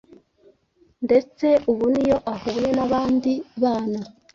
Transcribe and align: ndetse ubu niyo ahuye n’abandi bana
ndetse 1.05 1.47
ubu 1.71 1.85
niyo 1.93 2.17
ahuye 2.33 2.67
n’abandi 2.77 3.31
bana 3.61 4.01